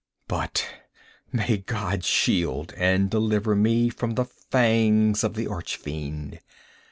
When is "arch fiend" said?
5.45-6.39